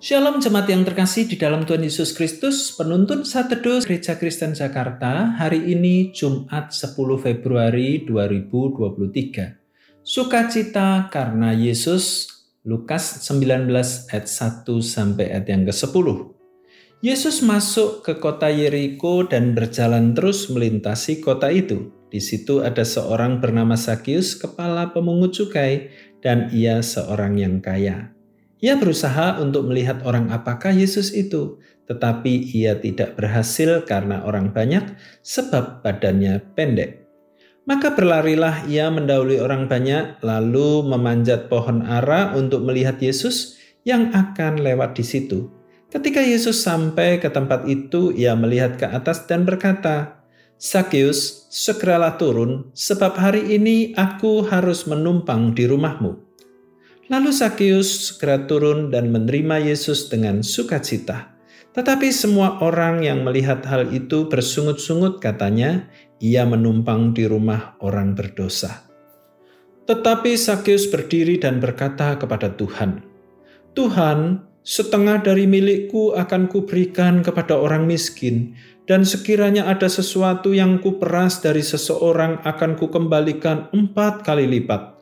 Shalom 0.00 0.40
jemaat 0.40 0.64
yang 0.64 0.80
terkasih 0.80 1.28
di 1.28 1.36
dalam 1.36 1.68
Tuhan 1.68 1.84
Yesus 1.84 2.16
Kristus, 2.16 2.72
penuntun 2.72 3.20
saat 3.28 3.52
teduh 3.52 3.84
Gereja 3.84 4.16
Kristen 4.16 4.56
Jakarta, 4.56 5.36
hari 5.36 5.76
ini 5.76 6.08
Jumat 6.16 6.72
10 6.72 6.96
Februari 7.20 8.00
2023. 8.08 9.60
Sukacita 10.00 11.04
karena 11.12 11.52
Yesus, 11.52 12.32
Lukas 12.64 13.28
19 13.28 13.68
ayat 14.08 14.24
1 14.24 14.64
sampai 14.80 15.36
ayat 15.36 15.44
yang 15.52 15.68
ke-10. 15.68 16.06
Yesus 17.04 17.44
masuk 17.44 18.00
ke 18.00 18.16
kota 18.16 18.48
Yeriko 18.48 19.28
dan 19.28 19.52
berjalan 19.52 20.16
terus 20.16 20.48
melintasi 20.48 21.20
kota 21.20 21.52
itu. 21.52 21.92
Di 22.08 22.24
situ 22.24 22.64
ada 22.64 22.88
seorang 22.88 23.36
bernama 23.36 23.76
Sakius, 23.76 24.32
kepala 24.32 24.96
pemungut 24.96 25.36
cukai, 25.36 25.92
dan 26.24 26.48
ia 26.56 26.80
seorang 26.80 27.36
yang 27.36 27.60
kaya. 27.60 28.16
Ia 28.60 28.76
berusaha 28.76 29.40
untuk 29.40 29.72
melihat 29.72 30.04
orang 30.04 30.28
apakah 30.28 30.76
Yesus 30.76 31.16
itu, 31.16 31.56
tetapi 31.88 32.52
ia 32.52 32.76
tidak 32.76 33.16
berhasil 33.16 33.88
karena 33.88 34.20
orang 34.28 34.52
banyak, 34.52 35.00
sebab 35.24 35.80
badannya 35.80 36.44
pendek. 36.52 37.08
Maka 37.64 37.96
berlarilah 37.96 38.68
ia 38.68 38.92
mendahului 38.92 39.40
orang 39.40 39.64
banyak, 39.64 40.20
lalu 40.20 40.84
memanjat 40.84 41.48
pohon 41.48 41.88
ara 41.88 42.36
untuk 42.36 42.60
melihat 42.64 43.00
Yesus 43.00 43.56
yang 43.84 44.12
akan 44.12 44.60
lewat 44.60 44.96
di 44.96 45.04
situ. 45.08 45.48
Ketika 45.90 46.22
Yesus 46.22 46.62
sampai 46.62 47.18
ke 47.18 47.26
tempat 47.32 47.66
itu, 47.66 48.14
ia 48.14 48.38
melihat 48.38 48.78
ke 48.78 48.86
atas 48.86 49.26
dan 49.26 49.42
berkata, 49.42 50.22
"Sakius, 50.54 51.50
segeralah 51.50 52.14
turun, 52.14 52.70
sebab 52.76 53.18
hari 53.18 53.58
ini 53.58 53.96
aku 53.98 54.46
harus 54.46 54.86
menumpang 54.86 55.50
di 55.56 55.66
rumahmu." 55.66 56.29
Lalu 57.10 57.34
Sakius 57.34 58.14
segera 58.14 58.46
turun 58.46 58.94
dan 58.94 59.10
menerima 59.10 59.58
Yesus 59.66 60.06
dengan 60.06 60.46
sukacita. 60.46 61.34
Tetapi 61.74 62.06
semua 62.14 62.62
orang 62.62 63.02
yang 63.02 63.26
melihat 63.26 63.66
hal 63.66 63.90
itu 63.90 64.30
bersungut-sungut 64.30 65.18
katanya, 65.18 65.90
ia 66.22 66.46
menumpang 66.46 67.10
di 67.10 67.26
rumah 67.26 67.74
orang 67.82 68.14
berdosa. 68.14 68.86
Tetapi 69.90 70.38
Sakius 70.38 70.86
berdiri 70.86 71.42
dan 71.42 71.58
berkata 71.58 72.14
kepada 72.14 72.54
Tuhan, 72.54 73.02
Tuhan, 73.74 74.46
setengah 74.62 75.18
dari 75.26 75.50
milikku 75.50 76.14
akan 76.14 76.46
kuberikan 76.46 77.26
kepada 77.26 77.58
orang 77.58 77.90
miskin, 77.90 78.54
dan 78.86 79.02
sekiranya 79.02 79.66
ada 79.66 79.90
sesuatu 79.90 80.54
yang 80.54 80.78
kuperas 80.78 81.42
dari 81.42 81.66
seseorang 81.66 82.38
akan 82.46 82.78
kukembalikan 82.78 83.66
empat 83.74 84.22
kali 84.22 84.46
lipat. 84.46 84.99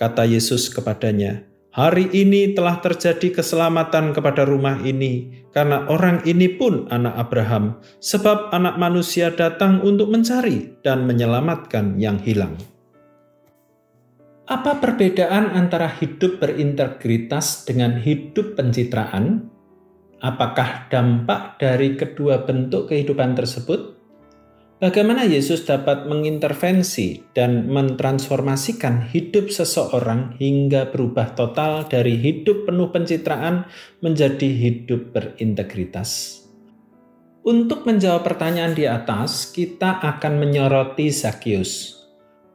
Kata 0.00 0.24
Yesus 0.24 0.72
kepadanya, 0.72 1.44
"Hari 1.76 2.08
ini 2.16 2.56
telah 2.56 2.80
terjadi 2.80 3.36
keselamatan 3.36 4.16
kepada 4.16 4.48
rumah 4.48 4.80
ini, 4.80 5.44
karena 5.52 5.84
orang 5.92 6.24
ini 6.24 6.48
pun 6.56 6.88
anak 6.88 7.20
Abraham, 7.20 7.84
sebab 8.00 8.48
Anak 8.48 8.80
Manusia 8.80 9.28
datang 9.28 9.84
untuk 9.84 10.08
mencari 10.08 10.80
dan 10.80 11.04
menyelamatkan 11.04 12.00
yang 12.00 12.16
hilang." 12.16 12.56
Apa 14.48 14.80
perbedaan 14.80 15.52
antara 15.52 15.92
hidup 16.00 16.40
berintegritas 16.40 17.68
dengan 17.68 18.00
hidup 18.00 18.56
pencitraan? 18.56 19.52
Apakah 20.24 20.88
dampak 20.88 21.60
dari 21.60 21.92
kedua 22.00 22.48
bentuk 22.48 22.88
kehidupan 22.88 23.36
tersebut? 23.36 23.99
Bagaimana 24.80 25.28
Yesus 25.28 25.68
dapat 25.68 26.08
mengintervensi 26.08 27.36
dan 27.36 27.68
mentransformasikan 27.68 29.12
hidup 29.12 29.52
seseorang 29.52 30.40
hingga 30.40 30.88
berubah 30.88 31.36
total 31.36 31.84
dari 31.84 32.16
hidup 32.16 32.64
penuh 32.64 32.88
pencitraan 32.88 33.68
menjadi 34.00 34.48
hidup 34.48 35.12
berintegritas? 35.12 36.40
Untuk 37.44 37.84
menjawab 37.84 38.24
pertanyaan 38.24 38.72
di 38.72 38.88
atas, 38.88 39.52
kita 39.52 40.00
akan 40.00 40.48
menyoroti 40.48 41.12
Sakius. 41.12 42.00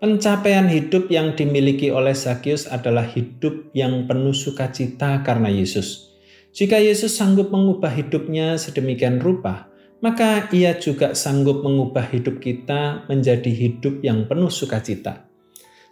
Pencapaian 0.02 0.66
hidup 0.66 1.14
yang 1.14 1.38
dimiliki 1.38 1.94
oleh 1.94 2.18
Sakius 2.18 2.66
adalah 2.66 3.06
hidup 3.06 3.70
yang 3.78 4.10
penuh 4.10 4.34
sukacita 4.34 5.22
karena 5.22 5.54
Yesus. 5.54 6.10
Jika 6.58 6.82
Yesus 6.82 7.14
sanggup 7.14 7.54
mengubah 7.54 7.94
hidupnya 7.94 8.58
sedemikian 8.58 9.22
rupa, 9.22 9.70
maka 10.06 10.46
ia 10.54 10.78
juga 10.78 11.18
sanggup 11.18 11.66
mengubah 11.66 12.06
hidup 12.14 12.38
kita 12.38 13.10
menjadi 13.10 13.50
hidup 13.50 14.06
yang 14.06 14.30
penuh 14.30 14.54
sukacita. 14.54 15.26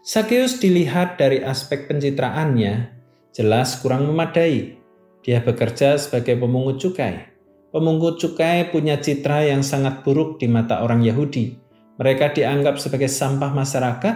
Sakeus 0.05 0.61
dilihat 0.61 1.17
dari 1.17 1.41
aspek 1.41 1.89
pencitraannya, 1.89 2.93
jelas 3.33 3.81
kurang 3.81 4.05
memadai. 4.05 4.77
Dia 5.25 5.41
bekerja 5.41 5.97
sebagai 5.97 6.37
pemungut 6.37 6.77
cukai. 6.77 7.33
Pemungut 7.73 8.21
cukai 8.21 8.69
punya 8.69 9.01
citra 9.01 9.49
yang 9.49 9.65
sangat 9.65 10.05
buruk 10.05 10.37
di 10.37 10.45
mata 10.45 10.85
orang 10.85 11.01
Yahudi. 11.01 11.57
Mereka 11.97 12.37
dianggap 12.37 12.77
sebagai 12.77 13.09
sampah 13.09 13.49
masyarakat, 13.49 14.15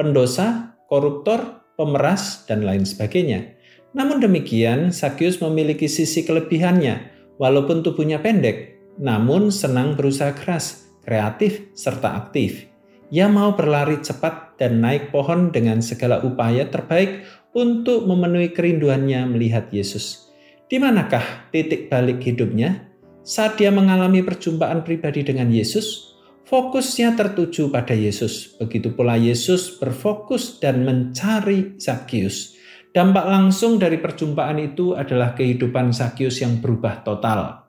pendosa, 0.00 0.72
koruptor, 0.88 1.68
pemeras, 1.76 2.48
dan 2.48 2.64
lain 2.64 2.88
sebagainya. 2.88 3.52
Namun 3.92 4.24
demikian, 4.24 4.88
Sakius 4.88 5.44
memiliki 5.44 5.84
sisi 5.84 6.24
kelebihannya. 6.24 7.12
Walaupun 7.36 7.84
tubuhnya 7.84 8.22
pendek, 8.22 8.73
namun 8.98 9.50
senang 9.50 9.98
berusaha 9.98 10.34
keras, 10.34 10.90
kreatif, 11.02 11.70
serta 11.74 12.14
aktif. 12.18 12.70
Ia 13.14 13.30
mau 13.30 13.54
berlari 13.54 14.00
cepat 14.00 14.58
dan 14.58 14.82
naik 14.82 15.14
pohon 15.14 15.54
dengan 15.54 15.78
segala 15.84 16.24
upaya 16.24 16.66
terbaik 16.66 17.22
untuk 17.54 18.06
memenuhi 18.08 18.50
kerinduannya 18.50 19.30
melihat 19.30 19.70
Yesus. 19.70 20.30
Di 20.66 20.82
manakah 20.82 21.48
titik 21.54 21.86
balik 21.86 22.24
hidupnya? 22.24 22.90
Saat 23.24 23.56
dia 23.62 23.70
mengalami 23.70 24.20
perjumpaan 24.20 24.84
pribadi 24.84 25.24
dengan 25.24 25.48
Yesus, 25.48 26.12
fokusnya 26.44 27.16
tertuju 27.16 27.72
pada 27.72 27.96
Yesus. 27.96 28.58
Begitu 28.60 28.92
pula 28.92 29.16
Yesus 29.16 29.80
berfokus 29.80 30.60
dan 30.60 30.84
mencari 30.84 31.78
Zakius. 31.80 32.52
Dampak 32.94 33.26
langsung 33.26 33.80
dari 33.80 33.98
perjumpaan 33.98 34.60
itu 34.60 34.94
adalah 34.94 35.32
kehidupan 35.34 35.90
Zakius 35.90 36.44
yang 36.44 36.60
berubah 36.60 37.02
total. 37.02 37.63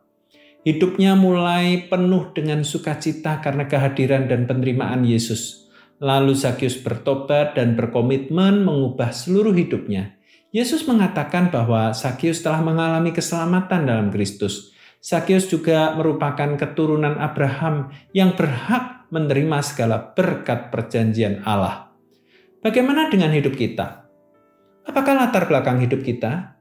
Hidupnya 0.65 1.13
mulai 1.13 1.85
penuh 1.85 2.33
dengan 2.33 2.65
sukacita 2.65 3.37
karena 3.37 3.69
kehadiran 3.69 4.25
dan 4.25 4.49
penerimaan 4.49 5.05
Yesus. 5.05 5.69
Lalu 6.01 6.33
Zakius 6.33 6.81
bertobat 6.81 7.53
dan 7.53 7.77
berkomitmen 7.77 8.65
mengubah 8.65 9.13
seluruh 9.13 9.53
hidupnya. 9.53 10.17
Yesus 10.49 10.89
mengatakan 10.89 11.53
bahwa 11.53 11.93
Zakius 11.93 12.41
telah 12.41 12.65
mengalami 12.65 13.13
keselamatan 13.13 13.85
dalam 13.85 14.09
Kristus. 14.09 14.73
Zakius 15.05 15.45
juga 15.45 15.93
merupakan 15.93 16.57
keturunan 16.57 17.21
Abraham 17.21 17.93
yang 18.09 18.33
berhak 18.33 19.05
menerima 19.13 19.61
segala 19.61 20.01
berkat 20.17 20.73
perjanjian 20.73 21.45
Allah. 21.45 21.93
Bagaimana 22.65 23.05
dengan 23.13 23.29
hidup 23.29 23.53
kita? 23.53 24.09
Apakah 24.81 25.13
latar 25.13 25.45
belakang 25.45 25.77
hidup 25.77 26.01
kita? 26.01 26.54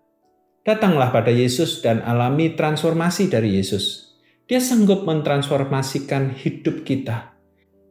Datanglah 0.65 1.13
pada 1.13 1.29
Yesus 1.29 1.85
dan 1.85 2.01
alami 2.01 2.57
transformasi 2.57 3.29
dari 3.29 3.61
Yesus. 3.61 4.17
Dia 4.49 4.65
sanggup 4.65 5.05
mentransformasikan 5.05 6.33
hidup 6.33 6.89
kita. 6.89 7.37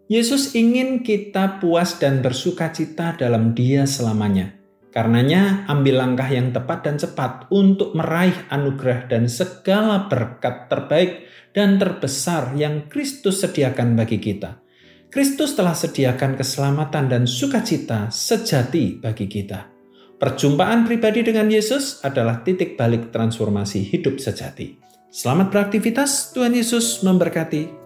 Yesus 0.09 0.57
ingin 0.57 1.05
kita 1.05 1.61
puas 1.61 2.01
dan 2.01 2.25
bersuka 2.25 2.73
cita 2.73 3.13
dalam 3.13 3.53
Dia 3.53 3.85
selamanya. 3.85 4.57
Karenanya, 4.89 5.69
ambil 5.69 6.01
langkah 6.01 6.25
yang 6.25 6.49
tepat 6.49 6.85
dan 6.85 6.97
cepat 6.97 7.45
untuk 7.53 7.93
meraih 7.93 8.33
anugerah 8.49 9.05
dan 9.05 9.29
segala 9.29 10.09
berkat 10.09 10.65
terbaik 10.65 11.29
dan 11.53 11.77
terbesar 11.77 12.57
yang 12.57 12.89
Kristus 12.89 13.45
sediakan 13.45 13.93
bagi 13.93 14.17
kita. 14.17 14.61
Kristus 15.13 15.53
telah 15.53 15.77
sediakan 15.77 16.37
keselamatan 16.37 17.05
dan 17.05 17.29
sukacita 17.29 18.09
sejati 18.09 18.97
bagi 18.97 19.29
kita. 19.29 19.72
Perjumpaan 20.23 20.87
pribadi 20.87 21.19
dengan 21.19 21.51
Yesus 21.51 21.99
adalah 21.99 22.47
titik 22.47 22.79
balik 22.79 23.11
transformasi 23.11 23.83
hidup 23.83 24.23
sejati. 24.23 24.79
Selamat 25.11 25.51
beraktivitas, 25.51 26.31
Tuhan 26.31 26.55
Yesus 26.55 27.03
memberkati. 27.03 27.82